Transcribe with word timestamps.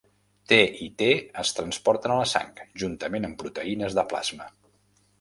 T 0.53 0.57
i 0.85 0.87
T 1.01 1.09
es 1.43 1.53
transporten 1.59 2.15
a 2.15 2.17
la 2.23 2.25
sang, 2.33 2.65
juntament 2.85 3.31
amb 3.31 3.41
proteïnes 3.45 4.01
de 4.03 4.11
plasma. 4.15 4.53